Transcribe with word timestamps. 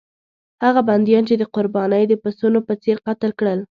هغه 0.63 0.81
بندیان 0.89 1.25
یې 1.31 1.35
د 1.39 1.43
قربانۍ 1.55 2.03
د 2.07 2.13
پسونو 2.23 2.59
په 2.67 2.73
څېر 2.83 2.97
قتل 3.07 3.31
کړل. 3.39 3.59